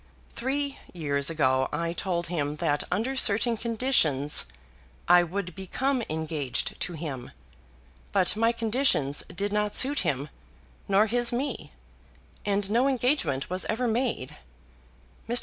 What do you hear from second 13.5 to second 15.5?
ever made. Mr.